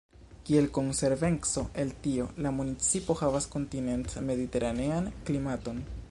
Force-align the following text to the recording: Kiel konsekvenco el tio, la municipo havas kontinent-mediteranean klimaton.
Kiel 0.45 0.67
konsekvenco 0.77 1.63
el 1.83 1.91
tio, 2.07 2.25
la 2.45 2.53
municipo 2.61 3.15
havas 3.21 3.47
kontinent-mediteranean 3.57 5.11
klimaton. 5.29 5.87